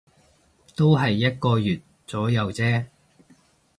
[0.75, 2.87] 都係一個月左右啫